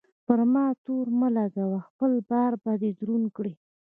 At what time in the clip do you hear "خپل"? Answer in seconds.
1.89-2.11